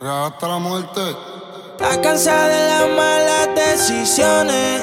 hasta 0.00 0.46
la 0.46 0.58
muerte. 0.58 1.00
Está 1.72 2.00
cansada 2.00 2.48
de 2.48 2.68
las 2.68 2.96
malas 2.96 3.48
decisiones, 3.54 4.82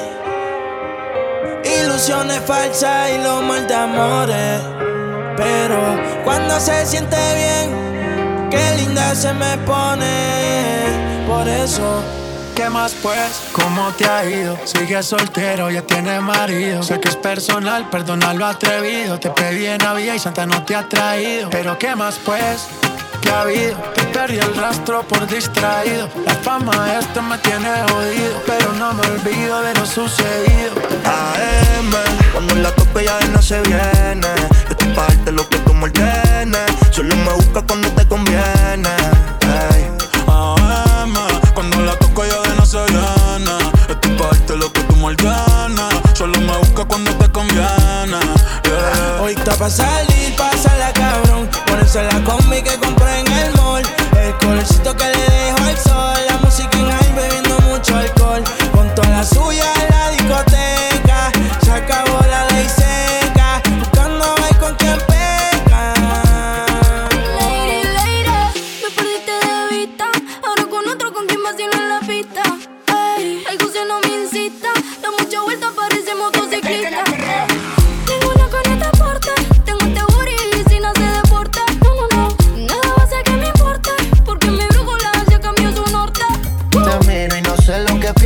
ilusiones 1.82 2.40
falsas 2.46 3.10
y 3.10 3.22
los 3.22 3.42
mal 3.42 3.66
de 3.66 3.74
amores. 3.74 4.60
Pero 5.36 5.78
cuando 6.24 6.60
se 6.60 6.84
siente 6.84 7.16
bien, 7.16 8.50
qué 8.50 8.76
linda 8.76 9.14
se 9.14 9.32
me 9.32 9.56
pone. 9.58 11.24
Por 11.26 11.48
eso. 11.48 12.02
¿Qué 12.54 12.70
más 12.70 12.94
pues? 13.02 13.50
¿Cómo 13.52 13.90
te 13.92 14.06
ha 14.06 14.24
ido? 14.24 14.56
Sigue 14.64 15.02
soltero, 15.02 15.70
ya 15.70 15.82
tiene 15.82 16.20
marido. 16.20 16.82
Sé 16.82 16.98
que 17.00 17.08
es 17.08 17.16
personal, 17.16 17.88
perdona 17.90 18.32
lo 18.32 18.46
atrevido. 18.46 19.18
Te 19.18 19.28
pedí 19.30 19.66
en 19.66 19.78
Navidad 19.78 20.14
y 20.14 20.18
Santa 20.18 20.46
no 20.46 20.62
te 20.62 20.74
ha 20.74 20.88
traído. 20.88 21.50
Pero 21.50 21.78
¿qué 21.78 21.94
más 21.94 22.18
pues? 22.24 22.66
¿Qué 23.20 23.30
ha 23.30 23.42
habido? 23.42 23.76
Te 23.94 24.02
perdí 24.04 24.38
el 24.38 24.54
rastro 24.56 25.02
por 25.06 25.26
distraído. 25.26 26.08
La 26.24 26.34
fama 26.34 26.98
esta 26.98 27.22
me 27.22 27.38
tiene 27.38 27.68
jodido. 27.88 28.42
Pero 28.46 28.72
no 28.72 28.92
me 28.94 29.02
olvido 29.06 29.62
de 29.62 29.74
lo 29.74 29.86
sucedido. 29.86 30.72
AM, 31.04 31.92
cuando 32.32 32.54
la 32.56 32.70
tope 32.72 33.04
ya 33.04 33.18
no 33.32 33.40
se 33.42 33.60
viene. 33.62 34.28
Yo 34.68 34.76
te 34.76 34.86
parte 34.86 35.32
lo 35.32 35.48
que 35.48 35.58
tú 35.58 35.74
me 35.74 35.90
Solo 36.90 37.14
me 37.16 37.32
busca 37.34 37.62
cuando 37.62 37.88
te 37.90 38.06
conviene. 38.06 38.90
AM, 40.28 41.14
cuando 41.54 41.80
la 41.82 41.96
toco 41.98 42.24
ya 42.24 42.40
de 42.42 42.56
no 42.56 42.66
se 42.66 42.78
viene. 42.86 43.56
Estoy 43.88 44.10
parte 44.12 44.56
lo 44.56 44.72
que 44.72 44.80
tú 44.82 44.96
me 44.96 45.14
Solo 46.14 46.40
me 46.40 46.56
busca 46.58 46.84
cuando 46.84 47.12
te 47.16 47.28
conviene. 47.30 48.18
Hoy 49.20 49.34
está 49.34 49.54
pa' 49.56 49.70
salir, 49.70 50.34
la 50.78 50.92
cabrón. 50.92 51.65
Ponerse 51.86 52.02
la 52.02 52.24
combi 52.24 52.62
que 52.62 52.76
compré 52.80 53.20
en 53.20 53.32
el 53.32 53.52
mall. 53.54 53.84
El 54.16 54.34
colorcito 54.38 54.96
que 54.96 55.04
le 55.04 55.35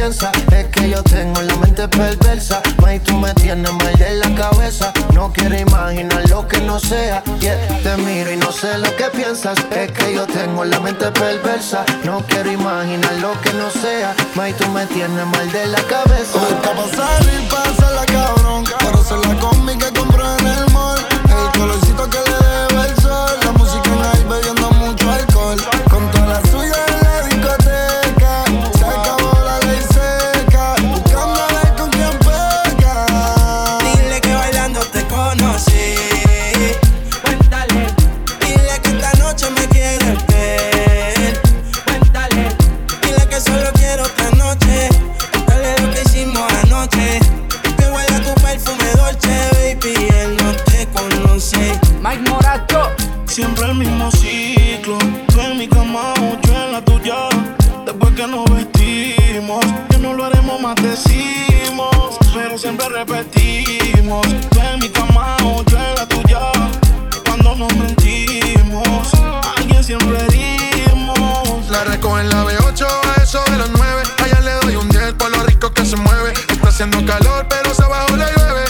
Es 0.00 0.66
que 0.72 0.88
yo 0.88 1.02
tengo 1.02 1.42
la 1.42 1.54
mente 1.56 1.86
perversa. 1.86 2.62
May, 2.80 2.98
tú 3.00 3.18
me 3.18 3.34
tienes 3.34 3.70
mal 3.70 3.92
de 3.98 4.14
la 4.14 4.34
cabeza. 4.34 4.94
No 5.12 5.30
quiero 5.30 5.58
imaginar 5.58 6.26
lo 6.30 6.48
que 6.48 6.58
no 6.62 6.80
sea. 6.80 7.22
Yeah. 7.38 7.58
Te 7.82 7.98
miro 7.98 8.32
y 8.32 8.38
no 8.38 8.50
sé 8.50 8.78
lo 8.78 8.96
que 8.96 9.04
piensas. 9.14 9.58
Es 9.70 9.92
que 9.92 10.14
yo 10.14 10.26
tengo 10.26 10.64
la 10.64 10.80
mente 10.80 11.10
perversa. 11.10 11.84
No 12.02 12.24
quiero 12.26 12.50
imaginar 12.50 13.12
lo 13.20 13.38
que 13.42 13.52
no 13.52 13.70
sea. 13.70 14.16
May, 14.36 14.54
tú 14.54 14.66
me 14.68 14.86
tienes 14.86 15.26
mal 15.26 15.52
de 15.52 15.66
la 15.66 15.82
cabeza. 15.82 16.38
Está 16.48 16.74
pa' 16.74 16.88
salir, 16.96 17.48
pasa 17.50 17.90
la 17.90 18.06
cabrón. 18.06 18.64
Para 18.80 18.98
hacer 18.98 19.18
la 19.18 19.38
combi 19.38 19.76
que 58.20 58.26
nos 58.26 58.44
vestimos, 58.50 59.64
que 59.88 59.96
no 59.96 60.12
lo 60.12 60.26
haremos 60.26 60.60
más 60.60 60.74
decimos. 60.76 62.18
Pero 62.34 62.58
siempre 62.58 62.86
repetimos. 62.90 64.26
Tú 64.50 64.60
en 64.60 64.78
mi 64.78 64.90
cama, 64.90 65.36
yo 65.40 65.78
en 65.78 65.94
la 65.94 66.06
tuya. 66.06 66.40
Cuando 67.24 67.54
nos 67.54 67.74
mentimos, 67.74 69.08
alguien 69.56 69.82
siempre 69.82 70.18
herimos. 70.26 71.70
La 71.70 71.84
recojo 71.84 72.18
en 72.18 72.28
la 72.28 72.44
B8 72.44 72.86
a 72.86 73.22
eso 73.22 73.42
de 73.50 73.56
los 73.56 73.70
9. 73.70 74.02
Allá 74.22 74.40
le 74.40 74.52
doy 74.66 74.76
un 74.76 74.88
10 74.90 75.14
por 75.14 75.30
lo 75.30 75.42
rico 75.44 75.72
que 75.72 75.86
se 75.86 75.96
mueve. 75.96 76.34
Está 76.52 76.68
haciendo 76.68 76.98
calor, 77.06 77.46
pero 77.48 77.72
se 77.72 77.82
abajo 77.82 78.16
le 78.16 78.26
llueve. 78.36 78.64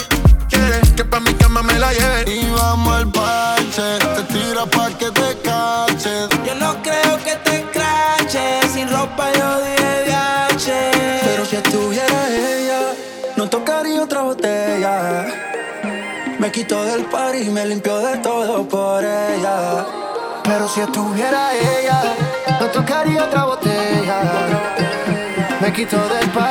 Quiere 0.47 0.79
que 0.95 1.03
pa' 1.03 1.19
mi 1.19 1.33
cama 1.33 1.61
me 1.61 1.77
la 1.77 1.91
lleve. 1.91 2.31
Y 2.31 2.49
vamos 2.51 2.95
al 2.95 3.11
parche. 3.11 3.99
Te 4.15 4.23
tira 4.33 4.65
pa' 4.65 4.91
que 4.97 5.11
te 5.11 5.30
Me 16.41 16.51
quito 16.51 16.83
del 16.85 17.05
par 17.05 17.35
y 17.35 17.51
me 17.51 17.67
limpio 17.67 17.99
de 17.99 18.17
todo 18.17 18.67
por 18.67 19.03
ella. 19.03 19.85
Pero 20.43 20.67
si 20.67 20.81
estuviera 20.81 21.53
ella, 21.53 22.01
no 22.59 22.65
tocaría 22.65 23.25
otra 23.25 23.45
botella. 23.45 24.17
Me 25.61 25.71
quito 25.71 25.97
del 25.97 26.27
party 26.31 26.50